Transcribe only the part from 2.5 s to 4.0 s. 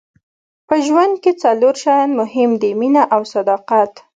دي مینه او صداقت.